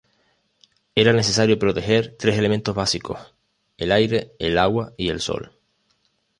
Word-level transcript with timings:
Era 0.95 1.13
necesario 1.13 1.59
proteger 1.59 2.15
tres 2.17 2.39
elementos 2.39 2.73
básicos: 2.73 3.35
el 3.77 3.91
aire, 3.91 4.31
el 4.39 4.57
agua 4.57 4.93
y 4.97 5.09
el 5.09 5.21
sol. 5.21 5.51